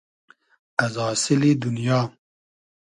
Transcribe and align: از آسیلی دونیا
از 0.83 0.93
آسیلی 1.11 1.55
دونیا 1.61 2.01